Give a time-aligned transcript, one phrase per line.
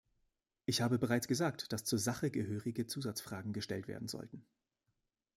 [0.65, 4.43] Ich habe bereits gesagt, dass zur Sache gehörige Zusatzfragen gestellt werden sollten.